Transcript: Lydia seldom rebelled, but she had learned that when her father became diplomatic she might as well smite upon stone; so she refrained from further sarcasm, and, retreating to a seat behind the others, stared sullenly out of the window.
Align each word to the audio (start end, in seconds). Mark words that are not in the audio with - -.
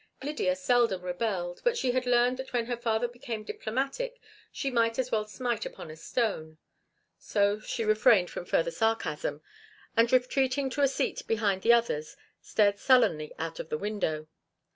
Lydia 0.23 0.55
seldom 0.55 1.03
rebelled, 1.03 1.61
but 1.63 1.77
she 1.77 1.91
had 1.91 2.07
learned 2.07 2.37
that 2.37 2.53
when 2.53 2.65
her 2.65 2.75
father 2.75 3.07
became 3.07 3.43
diplomatic 3.43 4.19
she 4.51 4.71
might 4.71 4.97
as 4.97 5.11
well 5.11 5.25
smite 5.27 5.63
upon 5.63 5.95
stone; 5.95 6.57
so 7.19 7.59
she 7.59 7.85
refrained 7.85 8.27
from 8.31 8.43
further 8.45 8.71
sarcasm, 8.71 9.43
and, 9.95 10.11
retreating 10.11 10.71
to 10.71 10.81
a 10.81 10.87
seat 10.87 11.21
behind 11.27 11.61
the 11.61 11.71
others, 11.71 12.17
stared 12.41 12.79
sullenly 12.79 13.31
out 13.37 13.59
of 13.59 13.69
the 13.69 13.77
window. 13.77 14.27